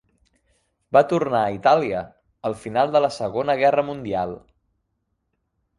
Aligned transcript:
Va 0.97 1.03
tornar 1.11 1.41
a 1.41 1.51
Itàlia 1.57 2.01
al 2.51 2.57
final 2.63 2.97
de 2.97 3.03
la 3.07 3.11
Segona 3.19 3.59
Guerra 3.65 3.87
Mundial. 3.93 4.35